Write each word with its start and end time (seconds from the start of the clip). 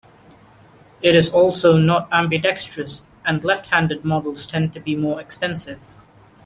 It 1.03 1.13
is 1.13 1.29
also 1.29 1.77
not 1.77 2.07
ambidextrous, 2.11 3.03
and 3.23 3.43
left-handed 3.43 4.03
models 4.03 4.47
tend 4.47 4.73
to 4.73 4.79
be 4.79 4.95
more 4.95 5.21
expensive. 5.21 5.95